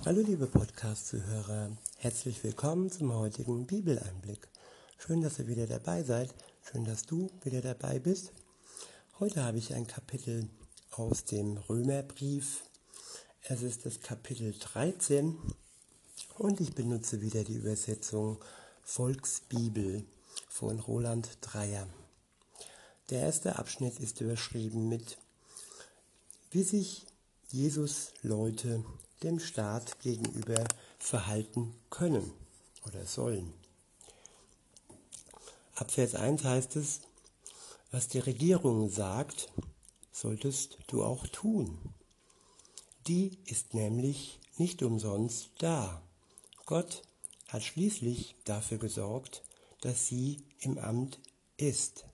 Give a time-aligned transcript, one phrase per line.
[0.00, 4.48] Hallo liebe Podcast-Zuhörer, herzlich willkommen zum heutigen Bibeleinblick.
[4.98, 8.32] Schön, dass ihr wieder dabei seid, schön, dass du wieder dabei bist.
[9.20, 10.48] Heute habe ich ein Kapitel
[10.90, 12.64] aus dem Römerbrief.
[13.42, 15.36] Es ist das Kapitel 13
[16.38, 18.42] und ich benutze wieder die Übersetzung
[18.82, 20.04] Volksbibel
[20.48, 21.86] von Roland Dreyer.
[23.10, 25.18] Der erste Abschnitt ist überschrieben mit
[26.50, 27.06] Wie sich
[27.50, 28.82] Jesus Leute
[29.22, 30.64] dem Staat gegenüber
[30.98, 32.32] verhalten können
[32.86, 33.52] oder sollen.
[35.74, 37.00] Ab Vers 1 heißt es,
[37.90, 39.52] was die Regierung sagt,
[40.12, 41.78] solltest du auch tun.
[43.06, 46.02] Die ist nämlich nicht umsonst da.
[46.66, 47.02] Gott
[47.48, 49.42] hat schließlich dafür gesorgt,
[49.80, 51.18] dass sie im Amt
[51.56, 52.06] ist.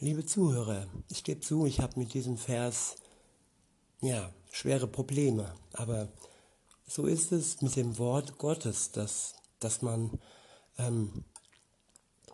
[0.00, 2.96] Liebe Zuhörer, ich gebe zu, ich habe mit diesem Vers
[4.00, 6.08] ja schwere Probleme, aber
[6.86, 10.18] so ist es mit dem Wort Gottes, dass, dass man
[10.78, 11.24] ähm,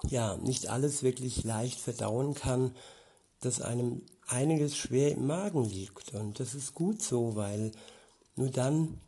[0.08, 2.74] ja nicht alles wirklich leicht verdauen kann,
[3.40, 6.14] dass einem einiges schwer im Magen liegt.
[6.14, 7.72] Und das ist gut so, weil
[8.36, 9.00] nur dann,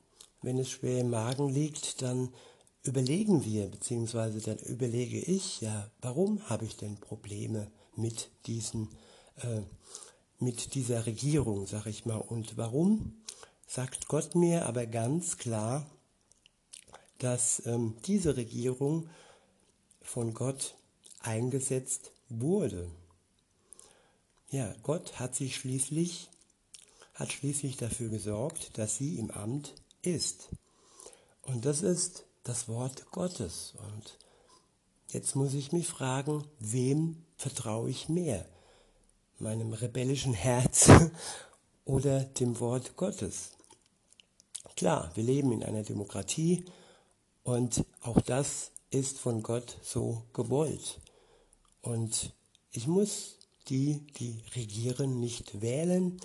[0.43, 2.33] wenn es schwer im Magen liegt, dann
[2.83, 8.89] überlegen wir, beziehungsweise dann überlege ich, ja, warum habe ich denn Probleme mit diesen,
[9.37, 9.63] äh,
[10.39, 12.17] mit dieser Regierung, sag ich mal.
[12.17, 13.15] Und warum
[13.67, 15.87] sagt Gott mir aber ganz klar,
[17.19, 19.09] dass ähm, diese Regierung
[20.03, 20.75] von Gott
[21.21, 22.91] eingesetzt wurde.
[24.51, 26.31] Ja, Gott hat sich schließlich,
[27.15, 30.49] hat schließlich dafür gesorgt, dass sie im Amt ist.
[31.43, 33.75] Und das ist das Wort Gottes.
[33.79, 34.19] Und
[35.09, 38.47] jetzt muss ich mich fragen, wem vertraue ich mehr?
[39.39, 40.91] Meinem rebellischen Herz
[41.85, 43.51] oder dem Wort Gottes?
[44.77, 46.65] Klar, wir leben in einer Demokratie
[47.43, 51.01] und auch das ist von Gott so gewollt.
[51.83, 52.35] Und
[52.73, 53.37] ich muss
[53.69, 56.19] die, die regieren, nicht wählen,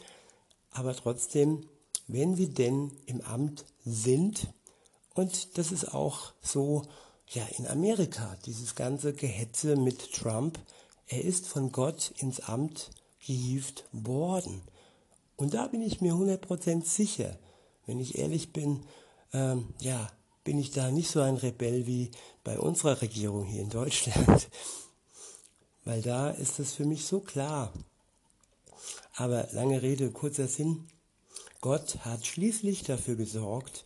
[0.71, 1.67] aber trotzdem,
[2.07, 4.47] wenn sie denn im Amt sind,
[5.13, 6.83] und das ist auch so,
[7.27, 10.59] ja, in Amerika, dieses ganze Gehetze mit Trump,
[11.07, 12.89] er ist von Gott ins Amt
[13.25, 14.61] gehievt worden.
[15.35, 17.37] Und da bin ich mir 100% sicher,
[17.85, 18.83] wenn ich ehrlich bin,
[19.33, 20.11] ähm, ja,
[20.43, 22.11] bin ich da nicht so ein Rebell wie
[22.43, 24.49] bei unserer Regierung hier in Deutschland.
[25.85, 27.73] Weil da ist es für mich so klar.
[29.15, 30.87] Aber lange Rede, kurzer Sinn.
[31.59, 33.85] Gott hat schließlich dafür gesorgt,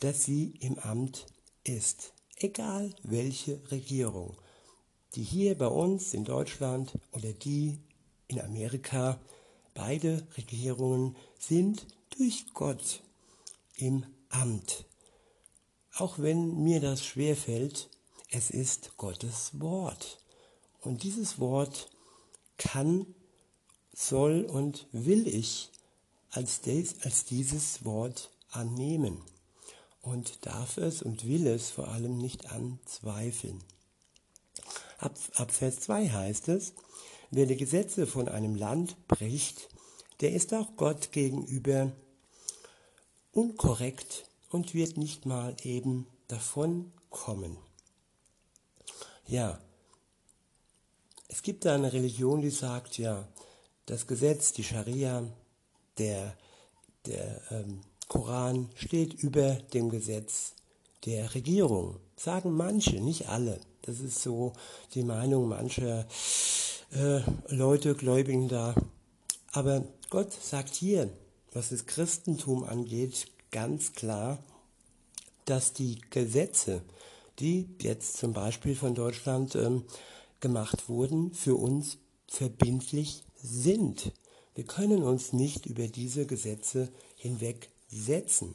[0.00, 1.26] dass sie im Amt
[1.64, 2.12] ist.
[2.36, 4.36] Egal welche Regierung.
[5.14, 7.78] Die hier bei uns in Deutschland oder die
[8.32, 9.20] in Amerika,
[9.74, 13.02] beide Regierungen sind durch Gott
[13.76, 14.86] im Amt.
[15.94, 17.90] Auch wenn mir das schwer fällt,
[18.30, 20.18] es ist Gottes Wort.
[20.80, 21.90] Und dieses Wort
[22.56, 23.06] kann,
[23.92, 25.70] soll und will ich
[26.30, 29.22] als, des, als dieses Wort annehmen
[30.00, 33.62] und darf es und will es vor allem nicht anzweifeln.
[34.98, 36.72] Ab, ab Vers 2 heißt es,
[37.32, 39.68] wer die Gesetze von einem Land bricht,
[40.20, 41.90] der ist auch Gott gegenüber
[43.32, 47.56] unkorrekt und wird nicht mal eben davon kommen.
[49.26, 49.58] Ja,
[51.28, 53.26] es gibt da eine Religion, die sagt, ja,
[53.86, 55.26] das Gesetz, die Scharia,
[55.96, 56.36] der,
[57.06, 60.52] der ähm, Koran steht über dem Gesetz
[61.06, 61.98] der Regierung.
[62.16, 63.58] Sagen manche, nicht alle.
[63.80, 64.52] Das ist so
[64.94, 66.06] die Meinung mancher
[66.92, 68.74] äh, Leute, Gläubigen da.
[69.52, 71.10] Aber Gott sagt hier,
[71.52, 74.38] was das Christentum angeht, ganz klar,
[75.44, 76.82] dass die Gesetze,
[77.38, 79.84] die jetzt zum Beispiel von Deutschland ähm,
[80.40, 84.12] gemacht wurden, für uns verbindlich sind.
[84.54, 88.54] Wir können uns nicht über diese Gesetze hinwegsetzen.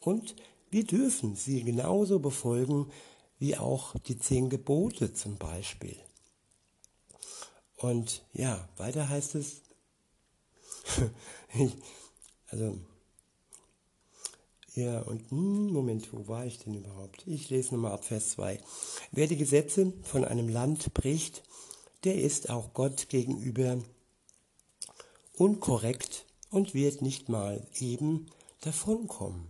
[0.00, 0.34] Und
[0.70, 2.90] wir dürfen sie genauso befolgen
[3.38, 5.96] wie auch die zehn Gebote zum Beispiel.
[7.82, 9.60] Und ja, weiter heißt es,
[12.46, 12.78] also
[14.76, 17.26] ja, und hm, Moment, wo war ich denn überhaupt?
[17.26, 18.60] Ich lese nochmal ab Vers 2.
[19.10, 21.42] Wer die Gesetze von einem Land bricht,
[22.04, 23.82] der ist auch Gott gegenüber
[25.36, 28.26] unkorrekt und wird nicht mal eben
[28.60, 29.48] davonkommen.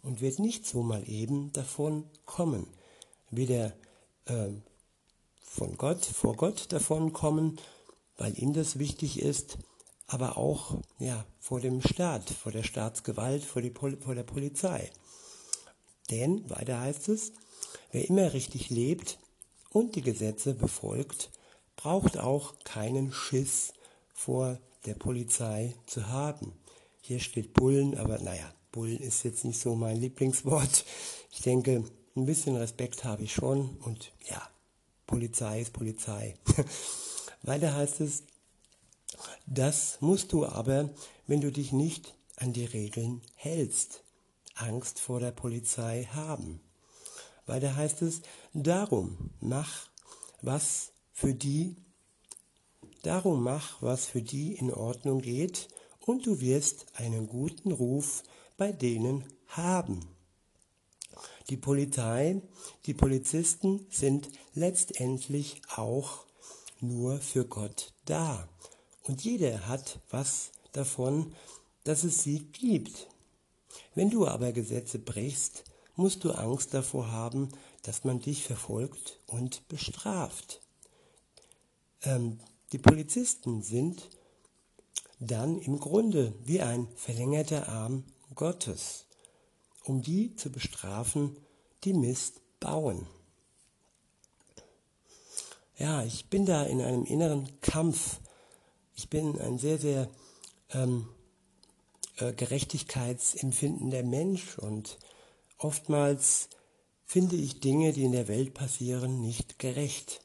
[0.00, 2.66] Und wird nicht so mal eben davon kommen.
[3.30, 3.74] Weder
[4.24, 4.48] äh,
[5.54, 7.60] von Gott, vor Gott davonkommen,
[8.16, 9.58] weil ihm das wichtig ist,
[10.08, 14.90] aber auch ja, vor dem Staat, vor der Staatsgewalt, vor, die vor der Polizei.
[16.10, 17.32] Denn, weiter heißt es,
[17.92, 19.18] wer immer richtig lebt
[19.70, 21.30] und die Gesetze befolgt,
[21.76, 23.72] braucht auch keinen Schiss
[24.12, 26.52] vor der Polizei zu haben.
[27.00, 30.84] Hier steht Bullen, aber naja, Bullen ist jetzt nicht so mein Lieblingswort.
[31.30, 31.84] Ich denke,
[32.16, 34.42] ein bisschen Respekt habe ich schon und ja,
[35.14, 36.34] Polizei ist Polizei.
[37.42, 38.24] Weiter heißt es,
[39.46, 40.90] das musst du aber,
[41.28, 44.02] wenn du dich nicht an die Regeln hältst,
[44.56, 46.58] Angst vor der Polizei haben.
[47.46, 48.22] Weiter heißt es,
[48.54, 49.88] darum mach,
[50.42, 51.76] was für die,
[53.04, 55.68] darum mach, was für die in Ordnung geht,
[56.00, 58.24] und du wirst einen guten Ruf
[58.56, 60.13] bei denen haben.
[61.50, 62.40] Die Polizei,
[62.86, 66.24] die Polizisten sind letztendlich auch
[66.80, 68.48] nur für Gott da.
[69.02, 71.34] Und jeder hat was davon,
[71.84, 73.08] dass es sie gibt.
[73.94, 75.64] Wenn du aber Gesetze brichst,
[75.96, 77.50] musst du Angst davor haben,
[77.82, 80.60] dass man dich verfolgt und bestraft.
[82.02, 82.40] Ähm,
[82.72, 84.08] die Polizisten sind
[85.20, 88.04] dann im Grunde wie ein verlängerter Arm
[88.34, 89.06] Gottes,
[89.84, 91.36] um die zu bestrafen,
[91.84, 93.06] die Mist bauen.
[95.76, 98.20] Ja, ich bin da in einem inneren Kampf.
[98.94, 100.08] Ich bin ein sehr, sehr
[100.72, 101.08] ähm,
[102.16, 104.98] äh, gerechtigkeitsempfindender Mensch und
[105.58, 106.48] oftmals
[107.04, 110.20] finde ich Dinge, die in der Welt passieren, nicht gerecht.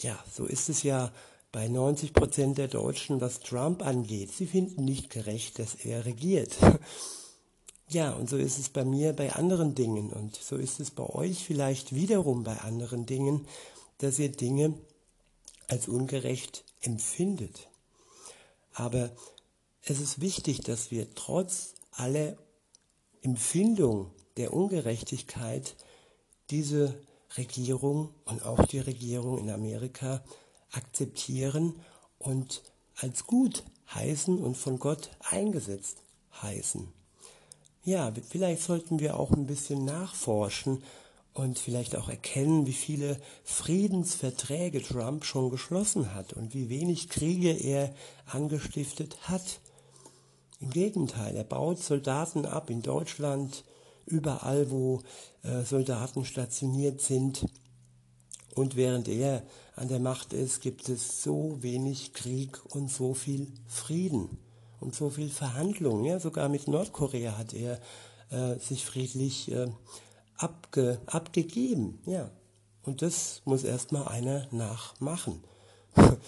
[0.00, 1.12] Ja, so ist es ja
[1.52, 4.32] bei 90 Prozent der Deutschen, was Trump angeht.
[4.32, 6.56] Sie finden nicht gerecht, dass er regiert.
[7.92, 11.04] Ja, und so ist es bei mir bei anderen Dingen und so ist es bei
[11.04, 13.46] euch vielleicht wiederum bei anderen Dingen,
[13.98, 14.72] dass ihr Dinge
[15.68, 17.68] als ungerecht empfindet.
[18.72, 19.10] Aber
[19.82, 22.38] es ist wichtig, dass wir trotz aller
[23.20, 25.76] Empfindung der Ungerechtigkeit
[26.48, 26.98] diese
[27.36, 30.24] Regierung und auch die Regierung in Amerika
[30.70, 31.78] akzeptieren
[32.18, 32.62] und
[32.96, 35.98] als gut heißen und von Gott eingesetzt
[36.40, 37.01] heißen.
[37.84, 40.84] Ja, vielleicht sollten wir auch ein bisschen nachforschen
[41.34, 47.50] und vielleicht auch erkennen, wie viele Friedensverträge Trump schon geschlossen hat und wie wenig Kriege
[47.50, 47.92] er
[48.26, 49.58] angestiftet hat.
[50.60, 53.64] Im Gegenteil, er baut Soldaten ab in Deutschland,
[54.06, 55.02] überall, wo
[55.42, 57.46] äh, Soldaten stationiert sind.
[58.54, 59.42] Und während er
[59.74, 64.38] an der Macht ist, gibt es so wenig Krieg und so viel Frieden
[64.82, 66.04] und so viel Verhandlungen.
[66.04, 67.80] Ja, sogar mit Nordkorea hat er
[68.30, 69.68] äh, sich friedlich äh,
[70.36, 72.00] abge, abgegeben.
[72.06, 72.30] Ja.
[72.82, 75.42] Und das muss erstmal einer nachmachen.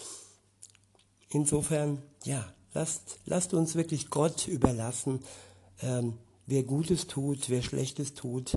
[1.29, 5.21] Insofern, ja, lasst, lasst uns wirklich Gott überlassen,
[5.83, 8.57] ähm, wer Gutes tut, wer Schlechtes tut.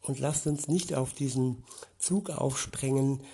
[0.00, 1.64] Und lasst uns nicht auf diesen
[1.98, 3.24] Zug aufsprengen, äh,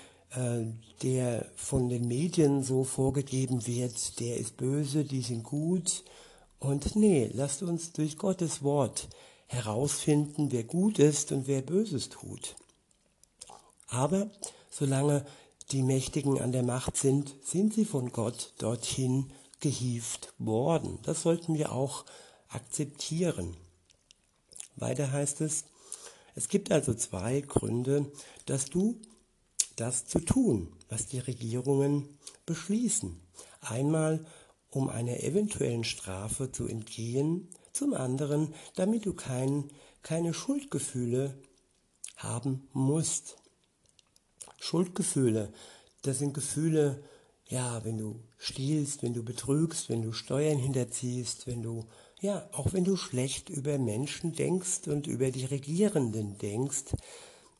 [1.02, 6.04] der von den Medien so vorgegeben wird, der ist böse, die sind gut.
[6.58, 9.08] Und nee, lasst uns durch Gottes Wort
[9.46, 12.56] herausfinden, wer gut ist und wer Böses tut.
[13.88, 14.30] Aber
[14.70, 15.26] solange
[15.70, 19.30] die Mächtigen an der Macht sind, sind sie von Gott dorthin
[19.60, 20.98] gehieft worden.
[21.02, 22.04] Das sollten wir auch
[22.48, 23.56] akzeptieren.
[24.76, 25.64] Weiter heißt es,
[26.34, 28.10] es gibt also zwei Gründe,
[28.46, 28.98] dass du
[29.76, 33.20] das zu tun, was die Regierungen beschließen.
[33.60, 34.24] Einmal,
[34.70, 39.70] um einer eventuellen Strafe zu entgehen zum anderen, damit du kein,
[40.02, 41.38] keine Schuldgefühle
[42.16, 43.36] haben musst.
[44.58, 45.52] Schuldgefühle,
[46.02, 47.02] das sind Gefühle,
[47.48, 51.86] ja, wenn du stiehlst, wenn du betrügst, wenn du Steuern hinterziehst, wenn du,
[52.20, 56.94] ja, auch wenn du schlecht über Menschen denkst und über die Regierenden denkst.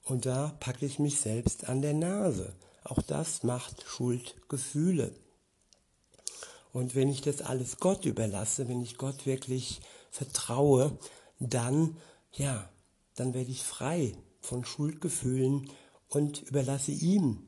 [0.05, 2.55] Und da packe ich mich selbst an der Nase.
[2.85, 5.15] Auch das macht Schuldgefühle.
[6.73, 9.81] Und wenn ich das alles Gott überlasse, wenn ich Gott wirklich
[10.11, 10.97] vertraue,
[11.39, 11.97] dann,
[12.33, 12.69] ja,
[13.15, 15.71] dann werde ich frei von Schuldgefühlen
[16.09, 17.47] und überlasse ihm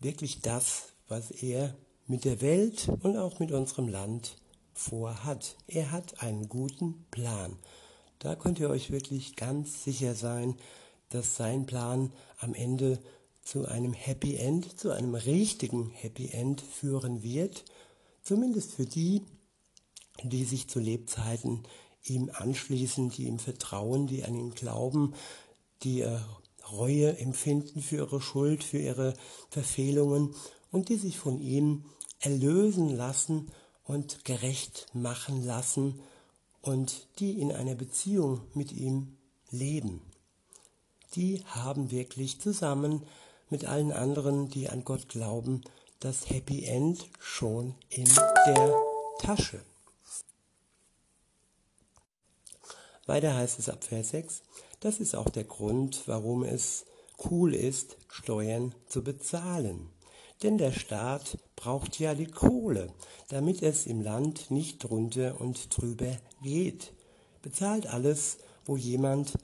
[0.00, 1.74] wirklich das, was er
[2.06, 4.36] mit der Welt und auch mit unserem Land
[4.74, 5.56] vorhat.
[5.68, 7.56] Er hat einen guten Plan.
[8.18, 10.56] Da könnt ihr euch wirklich ganz sicher sein,
[11.14, 12.98] dass sein Plan am Ende
[13.42, 17.64] zu einem Happy End, zu einem richtigen Happy End führen wird.
[18.22, 19.22] Zumindest für die,
[20.22, 21.64] die sich zu Lebzeiten
[22.04, 25.14] ihm anschließen, die ihm vertrauen, die an ihn glauben,
[25.82, 26.18] die äh,
[26.70, 29.14] Reue empfinden für ihre Schuld, für ihre
[29.50, 30.34] Verfehlungen
[30.70, 31.84] und die sich von ihm
[32.20, 33.50] erlösen lassen
[33.84, 36.00] und gerecht machen lassen
[36.60, 39.16] und die in einer Beziehung mit ihm
[39.50, 40.00] leben.
[41.14, 43.02] Die haben wirklich zusammen
[43.50, 45.62] mit allen anderen, die an Gott glauben,
[46.00, 48.08] das Happy End schon in
[48.46, 48.74] der
[49.18, 49.60] Tasche.
[53.06, 54.42] Weiter heißt es ab Vers 6,
[54.80, 56.86] das ist auch der Grund, warum es
[57.30, 59.90] cool ist, Steuern zu bezahlen.
[60.42, 62.92] Denn der Staat braucht ja die Kohle,
[63.28, 66.92] damit es im Land nicht drunter und drüber geht.
[67.42, 69.34] Bezahlt alles, wo jemand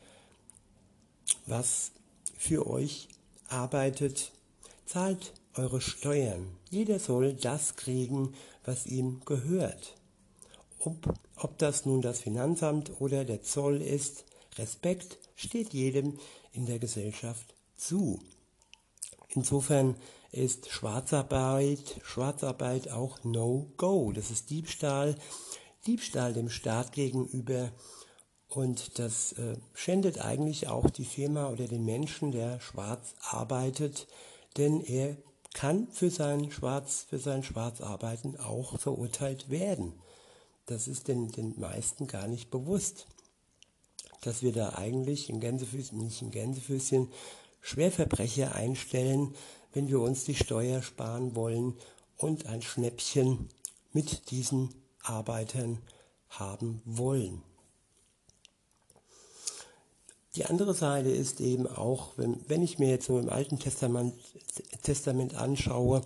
[1.48, 1.92] was
[2.36, 3.08] für euch
[3.48, 4.32] arbeitet.
[4.86, 6.46] Zahlt eure Steuern.
[6.70, 9.94] Jeder soll das kriegen, was ihm gehört.
[10.78, 14.24] Ob, ob das nun das Finanzamt oder der Zoll ist,
[14.56, 16.18] Respekt steht jedem
[16.52, 18.20] in der Gesellschaft zu.
[19.28, 19.96] Insofern
[20.32, 24.12] ist Schwarzarbeit, Schwarzarbeit auch No-Go.
[24.12, 25.16] Das ist Diebstahl,
[25.86, 27.72] Diebstahl dem Staat gegenüber
[28.48, 34.06] und das äh, schändet eigentlich auch die Firma oder den Menschen, der schwarz arbeitet,
[34.56, 35.16] denn er
[35.54, 39.92] kann für sein Schwarz, für sein Schwarzarbeiten auch verurteilt werden.
[40.66, 43.06] Das ist den, den meisten gar nicht bewusst,
[44.22, 47.08] dass wir da eigentlich in Gänsefüßchen, nicht in Gänsefüßchen,
[47.60, 49.34] Schwerverbrecher einstellen,
[49.72, 51.74] wenn wir uns die Steuer sparen wollen
[52.16, 53.48] und ein Schnäppchen
[53.92, 55.78] mit diesen Arbeitern
[56.28, 57.42] haben wollen.
[60.36, 64.14] Die andere Seite ist eben auch, wenn, wenn ich mir jetzt so im Alten Testament,
[64.82, 66.02] Testament anschaue,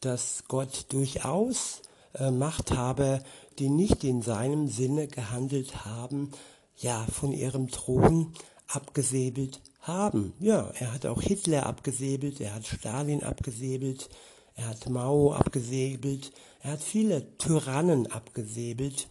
[0.00, 1.82] dass Gott durchaus
[2.14, 3.22] äh, Machthaber,
[3.58, 6.32] die nicht in seinem Sinne gehandelt haben,
[6.76, 8.34] ja, von ihrem Thron
[8.66, 10.32] abgesäbelt haben.
[10.40, 14.08] Ja, er hat auch Hitler abgesäbelt, er hat Stalin abgesäbelt,
[14.56, 19.08] er hat Mao abgesäbelt, er hat viele Tyrannen abgesäbelt.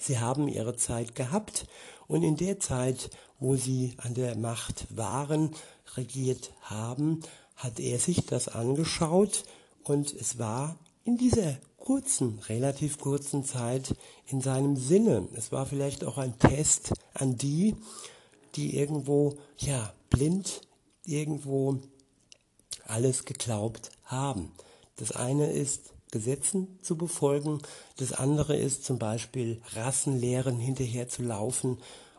[0.00, 1.66] Sie haben ihre Zeit gehabt
[2.06, 5.50] und in der Zeit, wo sie an der Macht waren,
[5.96, 7.20] regiert haben,
[7.56, 9.44] hat er sich das angeschaut
[9.84, 13.94] und es war in dieser kurzen, relativ kurzen Zeit
[14.26, 15.28] in seinem Sinne.
[15.34, 17.76] Es war vielleicht auch ein Test an die,
[18.56, 20.62] die irgendwo, ja, blind
[21.04, 21.78] irgendwo
[22.86, 24.52] alles geglaubt haben.
[24.96, 27.60] Das eine ist, Gesetzen zu befolgen.
[27.96, 31.78] Das andere ist zum Beispiel Rassenlehren hinterher zu laufen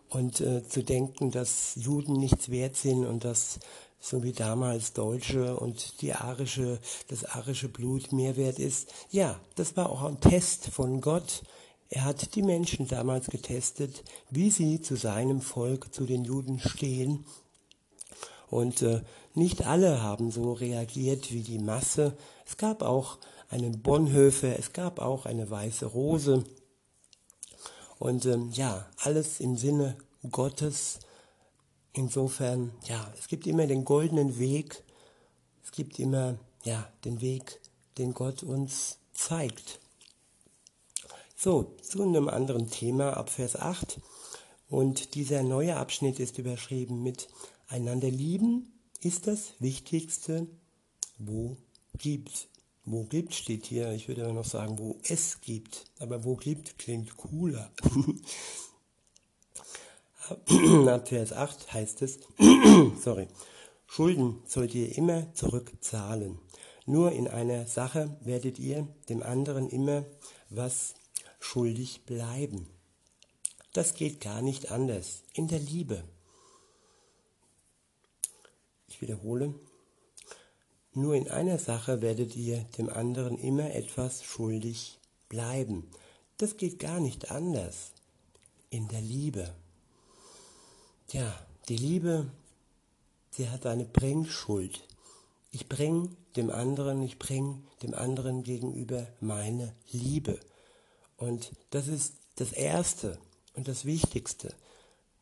[0.09, 3.59] und äh, zu denken, dass Juden nichts wert sind und dass
[3.99, 8.93] so wie damals Deutsche und die arische, das arische Blut mehr wert ist.
[9.09, 11.43] Ja, das war auch ein Test von Gott.
[11.89, 17.25] Er hat die Menschen damals getestet, wie sie zu seinem Volk, zu den Juden stehen.
[18.49, 19.01] Und äh,
[19.33, 22.17] nicht alle haben so reagiert wie die Masse.
[22.45, 23.17] Es gab auch
[23.49, 26.43] einen Bonhoeffer, es gab auch eine weiße Rose.
[27.99, 29.97] Und ähm, ja, alles im Sinne
[30.31, 30.99] Gottes.
[31.93, 34.83] Insofern, ja, es gibt immer den goldenen Weg.
[35.63, 37.59] Es gibt immer, ja, den Weg,
[37.97, 39.79] den Gott uns zeigt.
[41.35, 43.99] So, zu einem anderen Thema ab Vers 8.
[44.69, 47.29] Und dieser neue Abschnitt ist überschrieben mit
[47.67, 50.47] Einander lieben ist das Wichtigste,
[51.17, 51.57] wo
[51.97, 52.47] gibt.
[52.89, 55.83] Wo gibt steht hier, ich würde noch sagen, wo es gibt.
[55.99, 57.69] Aber wo gibt klingt cooler.
[60.29, 62.19] Ab Vers 8 heißt es,
[63.03, 63.27] sorry,
[63.87, 66.39] Schulden sollt ihr immer zurückzahlen.
[66.85, 70.05] Nur in einer Sache werdet ihr dem anderen immer
[70.49, 70.93] was
[71.41, 72.69] schuldig bleiben.
[73.73, 75.23] Das geht gar nicht anders.
[75.33, 76.05] In der Liebe.
[78.87, 79.55] Ich wiederhole,
[80.97, 84.99] nur in einer Sache werdet ihr dem anderen immer etwas schuldig
[85.29, 85.87] bleiben.
[86.37, 87.91] Das geht gar nicht anders.
[88.71, 89.53] In der Liebe.
[91.07, 91.31] Tja,
[91.69, 92.31] die Liebe,
[93.29, 94.87] sie hat eine Bringschuld.
[95.51, 100.39] Ich bringe dem anderen, ich bringe dem anderen gegenüber meine Liebe.
[101.15, 103.19] Und das ist das Erste
[103.53, 104.51] und das Wichtigste.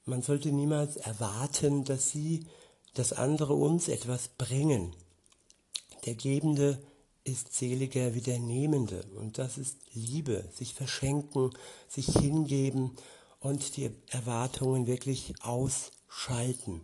[0.05, 2.45] Man sollte niemals erwarten, dass sie,
[2.93, 4.95] dass andere uns etwas bringen.
[6.05, 6.79] Der Gebende
[7.23, 9.03] ist seliger wie der Nehmende.
[9.17, 11.49] Und das ist Liebe, sich verschenken,
[11.87, 12.91] sich hingeben
[13.39, 16.81] und die Erwartungen wirklich ausschalten.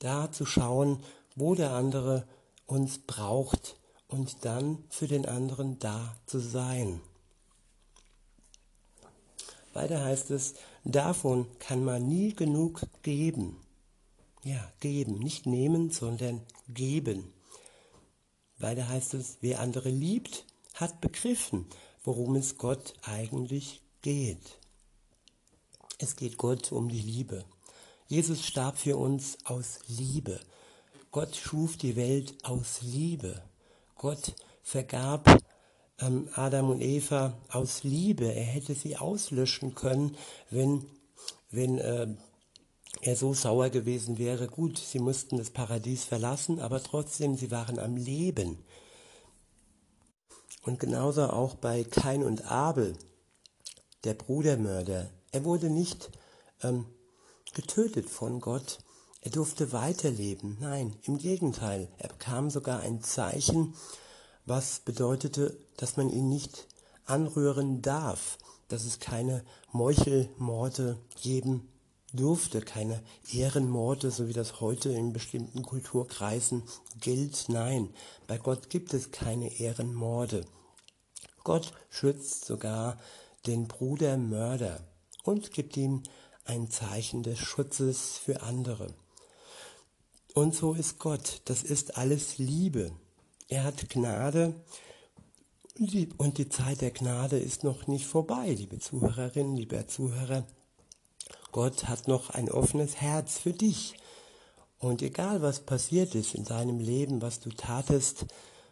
[0.00, 1.02] Da zu schauen,
[1.36, 2.26] wo der andere
[2.66, 3.76] uns braucht
[4.08, 7.00] und dann für den anderen da zu sein.
[9.72, 13.56] Weiter heißt es, davon kann man nie genug geben.
[14.44, 17.32] Ja, geben, nicht nehmen, sondern geben.
[18.62, 21.66] Weiter heißt es, wer andere liebt, hat begriffen,
[22.04, 24.58] worum es Gott eigentlich geht.
[25.98, 27.44] Es geht Gott um die Liebe.
[28.08, 30.40] Jesus starb für uns aus Liebe.
[31.10, 33.42] Gott schuf die Welt aus Liebe.
[33.96, 35.38] Gott vergab
[36.00, 38.32] ähm, Adam und Eva aus Liebe.
[38.32, 40.16] Er hätte sie auslöschen können,
[40.50, 40.86] wenn,
[41.50, 42.08] wenn äh,
[43.02, 44.46] er so sauer gewesen wäre.
[44.46, 48.64] Gut, sie mussten das Paradies verlassen, aber trotzdem, sie waren am Leben.
[50.62, 52.96] Und genauso auch bei Kain und Abel,
[54.04, 55.10] der Brudermörder.
[55.32, 56.10] Er wurde nicht
[56.62, 56.86] ähm,
[57.52, 58.78] getötet von Gott.
[59.20, 60.58] Er durfte weiterleben.
[60.60, 61.88] Nein, im Gegenteil.
[61.98, 63.74] Er bekam sogar ein Zeichen,
[64.46, 66.68] was bedeutete, dass man ihn nicht
[67.04, 71.68] anrühren darf, dass es keine Meuchelmorde geben
[72.12, 73.02] durfte, keine
[73.32, 76.62] Ehrenmorde, so wie das heute in bestimmten Kulturkreisen
[77.00, 77.48] gilt.
[77.48, 77.90] Nein,
[78.26, 80.44] bei Gott gibt es keine Ehrenmorde.
[81.44, 82.98] Gott schützt sogar
[83.46, 84.80] den Bruder Mörder
[85.24, 86.02] und gibt ihm
[86.44, 88.94] ein Zeichen des Schutzes für andere.
[90.34, 92.92] Und so ist Gott, das ist alles Liebe.
[93.48, 94.54] Er hat Gnade
[96.18, 100.46] und die Zeit der Gnade ist noch nicht vorbei, liebe Zuhörerinnen, lieber Zuhörer.
[101.52, 103.94] Gott hat noch ein offenes Herz für dich.
[104.78, 108.26] Und egal was passiert ist in deinem Leben, was du tatest,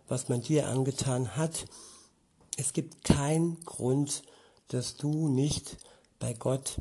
[0.08, 1.66] was man dir angetan hat,
[2.56, 4.22] es gibt keinen Grund,
[4.68, 5.76] dass du nicht
[6.18, 6.78] bei Gott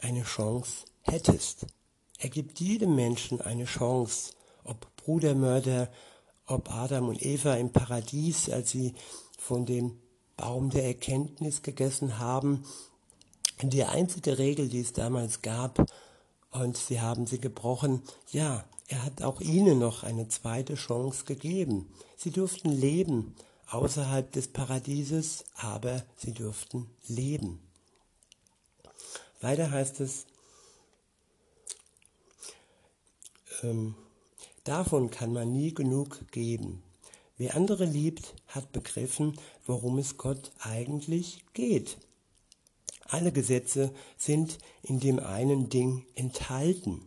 [0.00, 1.66] eine Chance hättest.
[2.18, 4.32] Er gibt jedem Menschen eine Chance,
[4.64, 5.90] ob Brudermörder,
[6.46, 8.94] ob Adam und Eva im Paradies, als sie
[9.38, 9.98] von dem
[10.36, 12.64] Baum der Erkenntnis gegessen haben,
[13.64, 15.86] die einzige Regel, die es damals gab,
[16.50, 21.92] und sie haben sie gebrochen, ja, er hat auch ihnen noch eine zweite Chance gegeben.
[22.16, 23.34] Sie durften leben
[23.70, 27.60] außerhalb des Paradieses, aber sie durften leben.
[29.42, 30.26] Weiter heißt es,
[33.62, 33.94] ähm,
[34.64, 36.82] davon kann man nie genug geben.
[37.36, 41.98] Wer andere liebt, hat begriffen, worum es Gott eigentlich geht.
[43.08, 47.00] Alle Gesetze sind in dem einen Ding enthalten.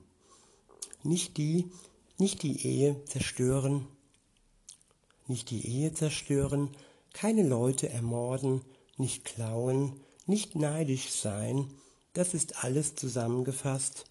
[1.04, 1.72] Nicht die,
[2.18, 3.88] nicht die Ehe zerstören,
[5.28, 6.70] nicht die Ehe zerstören,
[7.14, 8.62] keine Leute ermorden,
[8.98, 11.72] nicht klauen, nicht neidisch sein,
[12.14, 14.06] das ist alles zusammengefasst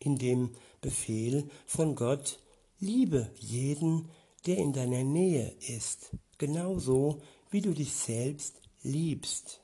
[0.00, 2.38] in dem Befehl von Gott,
[2.80, 4.08] liebe jeden,
[4.46, 7.20] der in deiner Nähe ist, genauso
[7.50, 9.60] wie du dich selbst liebst.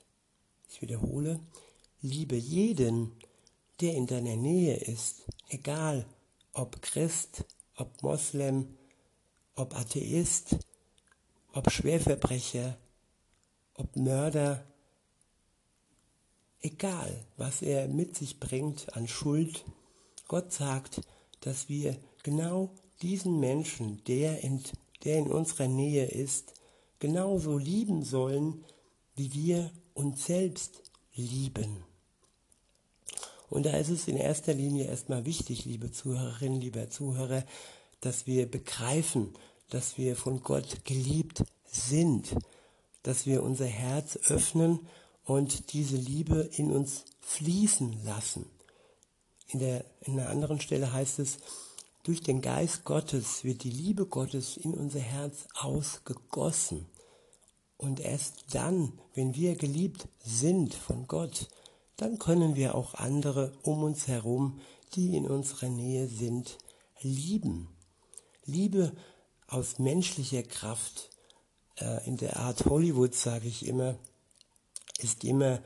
[0.75, 1.39] Ich wiederhole,
[2.03, 3.13] liebe jeden,
[3.81, 6.05] der in deiner Nähe ist, egal
[6.53, 7.45] ob Christ,
[7.77, 8.77] ob Moslem,
[9.55, 10.57] ob Atheist,
[11.53, 12.77] ob Schwerverbrecher,
[13.75, 14.65] ob Mörder,
[16.61, 19.65] egal was er mit sich bringt an Schuld,
[20.27, 21.03] Gott sagt,
[21.43, 22.69] dass wir genau
[23.01, 24.61] diesen Menschen, der in,
[25.05, 26.53] der in unserer Nähe ist,
[26.99, 28.65] genauso lieben sollen,
[29.15, 30.83] wie wir uns selbst
[31.15, 31.85] lieben.
[33.49, 37.45] Und da ist es in erster Linie erstmal wichtig, liebe Zuhörerinnen, lieber Zuhörer,
[38.01, 39.35] dass wir begreifen,
[39.71, 42.37] dass wir von Gott geliebt sind,
[43.03, 44.81] dass wir unser Herz öffnen
[45.25, 48.47] und diese Liebe in uns fließen lassen.
[49.49, 51.39] In, der, in einer anderen Stelle heißt es,
[52.03, 56.87] durch den Geist Gottes wird die Liebe Gottes in unser Herz ausgegossen.
[57.77, 61.49] Und erst dann, wenn wir geliebt sind von Gott,
[61.97, 64.61] dann können wir auch andere um uns herum,
[64.95, 66.59] die in unserer Nähe sind,
[67.01, 67.69] lieben.
[68.45, 68.93] Liebe
[69.47, 71.11] aus menschlicher Kraft,
[71.79, 73.97] äh, in der Art Hollywood sage ich immer,
[74.99, 75.61] ist immer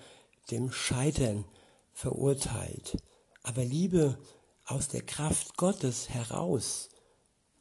[0.50, 1.44] dem Scheitern
[1.92, 2.96] verurteilt.
[3.42, 4.18] Aber Liebe
[4.66, 6.90] aus der Kraft Gottes heraus,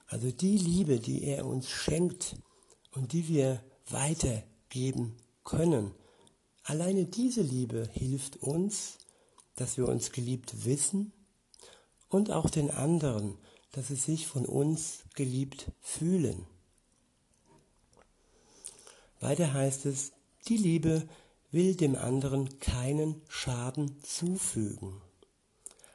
[0.07, 2.35] also die Liebe, die er uns schenkt
[2.91, 5.93] und die wir weitergeben können,
[6.63, 8.97] alleine diese Liebe hilft uns,
[9.55, 11.11] dass wir uns geliebt wissen
[12.09, 13.37] und auch den anderen,
[13.71, 16.45] dass sie sich von uns geliebt fühlen.
[19.19, 20.11] Weiter heißt es,
[20.47, 21.07] die Liebe
[21.51, 25.01] will dem anderen keinen Schaden zufügen.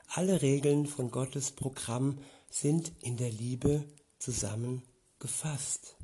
[0.09, 2.19] Alle Regeln von Gottes Programm
[2.51, 3.85] sind in der Liebe
[4.19, 5.97] zusammengefasst.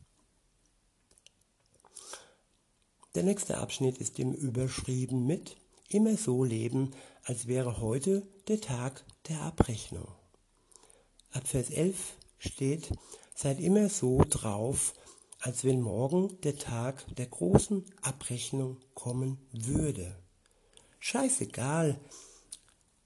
[3.15, 5.57] Der nächste Abschnitt ist dem überschrieben mit
[5.89, 6.93] immer so leben,
[7.25, 10.09] als wäre heute der Tag der Abrechnung.
[11.33, 12.93] Ab Vers 11 steht,
[13.35, 14.95] seid immer so drauf,
[15.41, 20.17] als wenn morgen der Tag der großen Abrechnung kommen würde.
[20.99, 21.99] Scheißegal,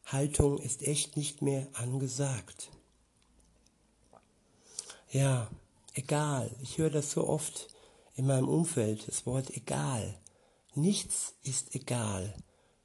[0.06, 2.70] Haltung ist echt nicht mehr angesagt.
[5.10, 5.50] Ja,
[5.94, 7.71] egal, ich höre das so oft
[8.14, 10.18] in meinem Umfeld, das Wort egal.
[10.74, 12.34] Nichts ist egal.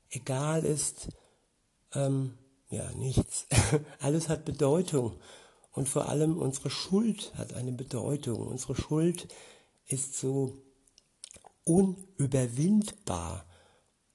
[0.10, 1.10] Egal ist,
[1.94, 2.38] ähm,
[2.70, 3.46] ja, nichts.
[4.00, 5.20] Alles hat Bedeutung.
[5.72, 8.48] Und vor allem unsere Schuld hat eine Bedeutung.
[8.48, 9.28] Unsere Schuld
[9.86, 10.62] ist so
[11.64, 13.46] unüberwindbar.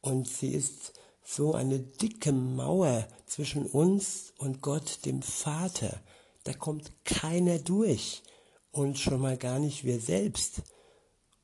[0.01, 0.93] Und sie ist
[1.25, 6.01] so eine dicke Mauer zwischen uns und Gott, dem Vater.
[6.45, 8.23] Da kommt keiner durch.
[8.71, 10.63] Und schon mal gar nicht wir selbst.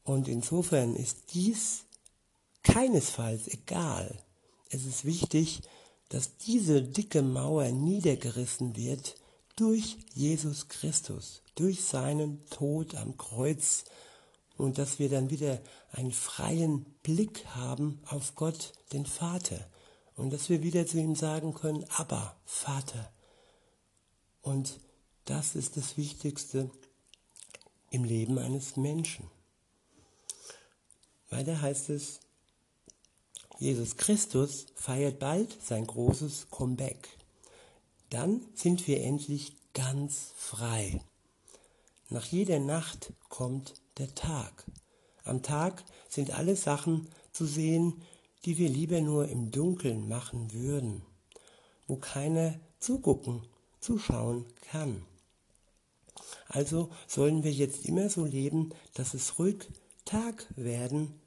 [0.09, 1.85] Und insofern ist dies
[2.63, 4.19] keinesfalls egal.
[4.71, 5.61] Es ist wichtig,
[6.09, 9.17] dass diese dicke Mauer niedergerissen wird
[9.57, 13.85] durch Jesus Christus, durch seinen Tod am Kreuz
[14.57, 15.61] und dass wir dann wieder
[15.93, 19.69] einen freien Blick haben auf Gott, den Vater
[20.17, 23.13] und dass wir wieder zu ihm sagen können, aber Vater.
[24.41, 24.81] Und
[25.27, 26.71] das ist das Wichtigste
[27.91, 29.29] im Leben eines Menschen.
[31.31, 32.21] Weiter heißt es,
[33.59, 37.09] Jesus Christus feiert bald sein großes Comeback.
[38.11, 41.01] Dann sind wir endlich ganz frei.
[42.09, 44.65] Nach jeder Nacht kommt der Tag.
[45.25, 48.01] Am Tag sind alle Sachen zu sehen,
[48.45, 51.03] die wir lieber nur im Dunkeln machen würden,
[51.87, 53.43] wo keiner zugucken,
[53.81, 55.05] zuschauen kann.
[56.47, 59.69] Also sollen wir jetzt immer so leben, dass es ruhig
[60.09, 61.21] Tag werden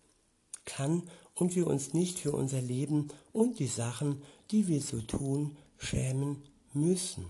[0.65, 1.03] kann
[1.35, 6.41] und wir uns nicht für unser Leben und die Sachen, die wir so tun, schämen
[6.73, 7.27] müssen.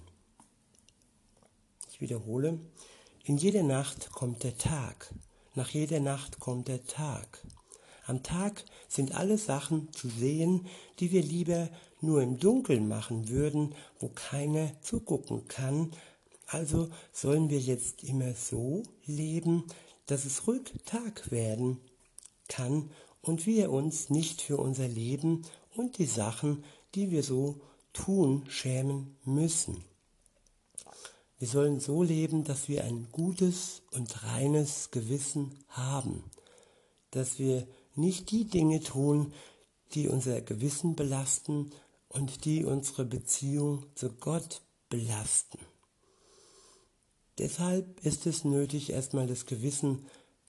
[1.92, 2.58] Ich wiederhole,
[3.26, 5.14] in jeder Nacht kommt der Tag,
[5.54, 7.46] nach jeder Nacht kommt der Tag.
[8.06, 10.66] Am Tag sind alle Sachen zu sehen,
[11.02, 15.92] die wir lieber nur im Dunkeln machen würden, wo keiner zugucken kann.
[16.48, 19.66] Also sollen wir jetzt immer so leben,
[20.06, 21.80] dass es ruhig Tag werden
[22.48, 22.90] kann
[23.22, 25.44] und wir uns nicht für unser Leben
[25.76, 26.64] und die Sachen,
[26.96, 27.62] die wir so
[27.94, 29.84] tun, schämen müssen.
[31.40, 36.24] Wir sollen so leben, dass wir ein gutes und reines Gewissen haben,
[37.10, 39.34] dass wir nicht die Dinge tun,
[39.94, 41.72] die unser Gewissen belasten
[42.10, 45.60] und die unsere Beziehung zu Gott belasten.
[47.38, 50.06] Deshalb ist es nötig, erstmal das Gewissen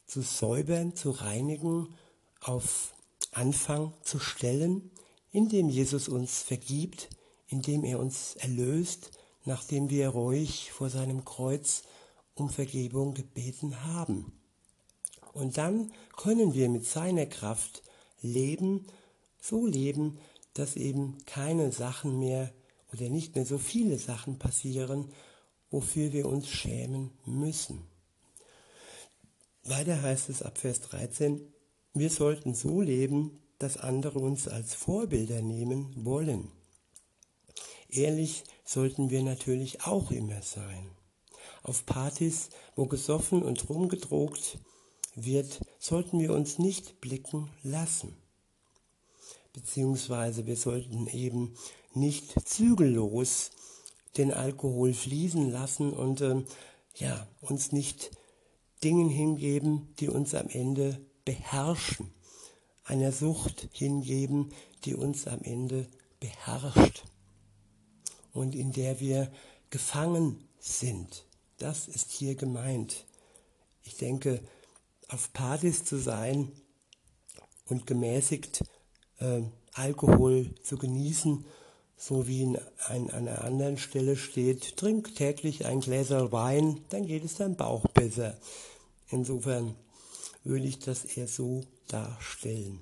[0.06, 1.94] zu säubern, zu reinigen
[2.40, 2.94] auf
[3.30, 4.90] Anfang zu stellen,
[5.30, 7.08] indem Jesus uns vergibt,
[7.46, 9.10] indem er uns erlöst,
[9.44, 11.82] nachdem wir ruhig vor seinem Kreuz
[12.34, 14.32] um Vergebung gebeten haben.
[15.32, 17.82] Und dann können wir mit seiner Kraft
[18.20, 18.86] leben,
[19.40, 20.18] so leben,
[20.54, 22.52] dass eben keine Sachen mehr
[22.92, 25.10] oder nicht mehr so viele Sachen passieren,
[25.72, 27.82] wofür wir uns schämen müssen.
[29.64, 31.40] Weiter heißt es ab Vers 13,
[31.94, 36.50] wir sollten so leben, dass andere uns als Vorbilder nehmen wollen.
[37.88, 40.90] Ehrlich sollten wir natürlich auch immer sein.
[41.62, 44.58] Auf Partys, wo gesoffen und rumgedrogt
[45.14, 48.16] wird, sollten wir uns nicht blicken lassen.
[49.52, 51.54] Beziehungsweise wir sollten eben
[51.94, 53.50] nicht zügellos
[54.16, 56.42] den Alkohol fließen lassen und äh,
[56.96, 58.10] ja, uns nicht
[58.84, 62.12] Dingen hingeben, die uns am Ende beherrschen,
[62.84, 64.52] einer Sucht hingeben,
[64.84, 65.86] die uns am Ende
[66.20, 67.04] beherrscht
[68.32, 69.30] und in der wir
[69.70, 71.24] gefangen sind.
[71.58, 73.06] Das ist hier gemeint.
[73.82, 74.40] Ich denke,
[75.08, 76.50] auf Partys zu sein
[77.66, 78.64] und gemäßigt
[79.18, 79.42] äh,
[79.74, 81.44] Alkohol zu genießen,
[82.02, 87.36] so wie an einer anderen Stelle steht, trink täglich ein Gläser Wein, dann geht es
[87.36, 88.36] deinem Bauch besser.
[89.10, 89.76] Insofern
[90.42, 92.80] würde ich das eher so darstellen.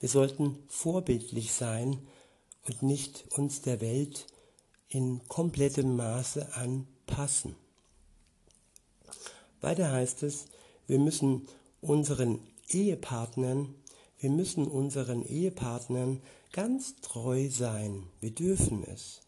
[0.00, 1.98] Wir sollten vorbildlich sein
[2.66, 4.28] und nicht uns der Welt
[4.88, 7.54] in komplettem Maße anpassen.
[9.60, 10.46] Weiter heißt es,
[10.86, 11.48] wir müssen
[11.82, 13.74] unseren Ehepartnern,
[14.20, 16.22] wir müssen unseren Ehepartnern
[16.54, 18.04] ganz treu sein.
[18.20, 19.20] Wir dürfen es.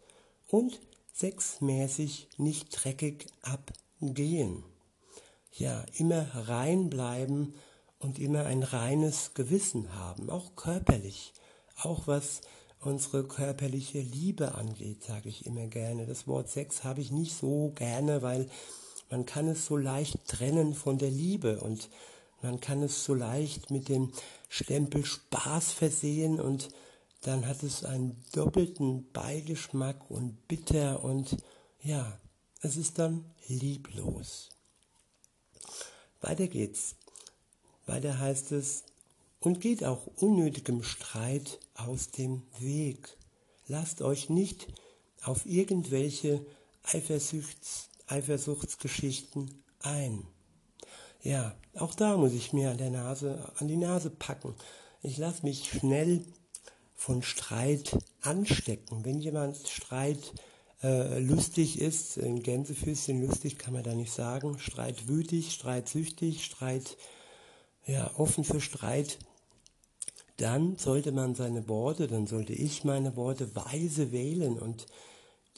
[0.48, 0.80] Und
[1.12, 4.64] sexmäßig nicht dreckig abgehen
[5.58, 7.54] ja immer rein bleiben
[7.98, 11.32] und immer ein reines Gewissen haben, auch körperlich,
[11.82, 12.42] auch was
[12.80, 16.06] unsere körperliche Liebe angeht, sage ich immer gerne.
[16.06, 18.48] Das Wort Sex habe ich nicht so gerne, weil
[19.10, 21.88] man kann es so leicht trennen von der Liebe und
[22.42, 24.12] man kann es so leicht mit dem
[24.48, 26.68] Stempel Spaß versehen und
[27.26, 31.36] dann hat es einen doppelten Beigeschmack und bitter und
[31.82, 32.20] ja,
[32.60, 34.50] es ist dann lieblos.
[36.20, 36.94] Weiter geht's.
[37.84, 38.84] Weiter heißt es,
[39.40, 43.16] und geht auch unnötigem Streit aus dem Weg.
[43.66, 44.68] Lasst euch nicht
[45.22, 46.46] auf irgendwelche
[46.84, 50.26] Eifersuchts, Eifersuchtsgeschichten ein.
[51.22, 54.54] Ja, auch da muss ich mir an der Nase, an die Nase packen.
[55.02, 56.24] Ich lasse mich schnell
[56.96, 59.04] von Streit anstecken.
[59.04, 60.32] Wenn jemand Streit
[60.82, 66.96] äh, lustig ist, in Gänsefüßchen lustig kann man da nicht sagen, streitwütig, streitsüchtig, Streit,
[67.86, 69.18] ja, offen für Streit,
[70.38, 74.86] dann sollte man seine Worte, dann sollte ich meine Worte weise wählen und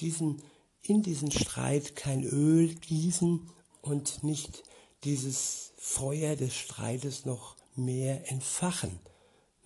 [0.01, 0.43] diesen,
[0.83, 3.49] in diesen Streit kein Öl gießen
[3.81, 4.63] und nicht
[5.05, 8.99] dieses Feuer des Streites noch mehr entfachen.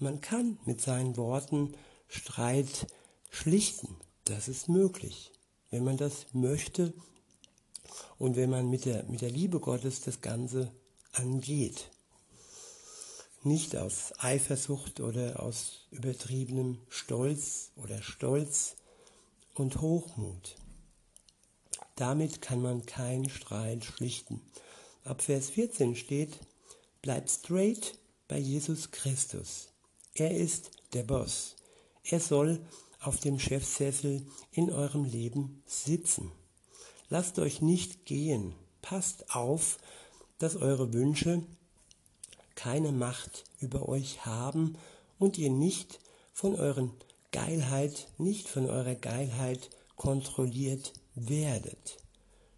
[0.02, 1.74] Man kann mit seinen Worten
[2.08, 2.86] Streit
[3.30, 3.96] schlichten.
[4.24, 5.32] Das ist möglich,
[5.70, 6.92] wenn man das möchte
[8.18, 10.72] und wenn man mit der, mit der Liebe Gottes das Ganze
[11.12, 11.90] angeht
[13.44, 18.76] nicht aus Eifersucht oder aus übertriebenem Stolz oder Stolz
[19.54, 20.56] und Hochmut.
[21.96, 24.40] Damit kann man keinen Streit schlichten.
[25.04, 26.38] Ab Vers 14 steht,
[27.02, 29.71] bleibt straight bei Jesus Christus.
[30.14, 31.56] Er ist der Boss.
[32.04, 32.60] Er soll
[33.00, 36.30] auf dem Chefsessel in eurem Leben sitzen.
[37.08, 38.54] Lasst euch nicht gehen.
[38.82, 39.78] Passt auf,
[40.38, 41.42] dass eure Wünsche
[42.54, 44.76] keine Macht über euch haben
[45.18, 45.98] und ihr nicht
[46.34, 46.90] von euren
[47.30, 51.98] Geilheit, nicht von eurer Geilheit kontrolliert werdet.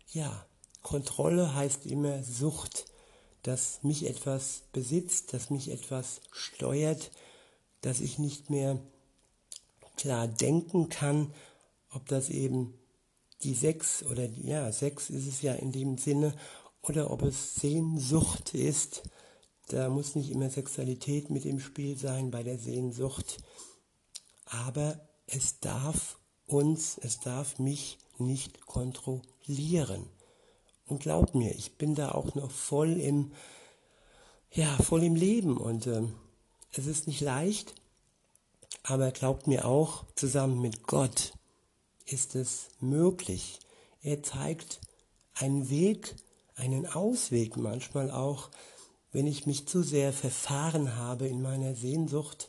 [0.08, 0.46] Ja,
[0.82, 2.86] Kontrolle heißt immer Sucht,
[3.42, 7.10] dass mich etwas besitzt, dass mich etwas steuert,
[7.84, 8.78] dass ich nicht mehr
[9.96, 11.32] klar denken kann,
[11.90, 12.74] ob das eben
[13.42, 16.34] die Sex oder ja, Sex ist es ja in dem Sinne,
[16.82, 19.02] oder ob es Sehnsucht ist,
[19.68, 23.38] da muss nicht immer Sexualität mit im Spiel sein bei der Sehnsucht.
[24.46, 30.06] Aber es darf uns, es darf mich nicht kontrollieren.
[30.86, 33.32] Und glaub mir, ich bin da auch noch voll im,
[34.50, 36.02] ja, voll im Leben und äh,
[36.76, 37.74] es ist nicht leicht,
[38.82, 41.32] aber glaubt mir auch, zusammen mit Gott
[42.06, 43.60] ist es möglich.
[44.02, 44.80] Er zeigt
[45.34, 46.14] einen Weg,
[46.56, 48.50] einen Ausweg manchmal auch,
[49.12, 52.48] wenn ich mich zu sehr verfahren habe in meiner Sehnsucht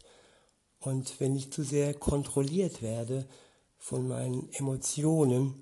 [0.79, 3.27] und wenn ich zu sehr kontrolliert werde
[3.77, 5.55] von meinen Emotionen,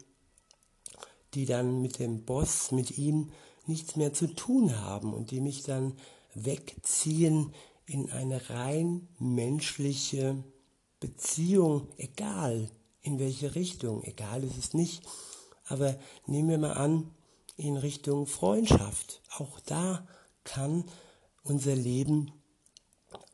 [1.33, 3.31] die dann mit dem Boss, mit ihm
[3.65, 5.97] nichts mehr zu tun haben und die mich dann
[6.33, 7.53] wegziehen
[7.85, 10.43] in eine rein menschliche
[10.99, 12.69] Beziehung, egal
[13.01, 15.03] in welche Richtung, egal ist es nicht,
[15.65, 17.11] aber nehmen wir mal an,
[17.57, 19.21] in Richtung Freundschaft.
[19.37, 20.07] Auch da
[20.43, 20.85] kann
[21.43, 22.31] unser Leben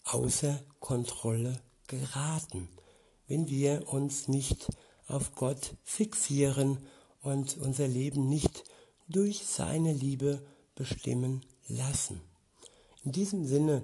[0.03, 2.67] außer Kontrolle geraten,
[3.27, 4.69] wenn wir uns nicht
[5.07, 6.79] auf Gott fixieren
[7.21, 8.63] und unser Leben nicht
[9.07, 12.21] durch seine Liebe bestimmen lassen.
[13.03, 13.83] In diesem Sinne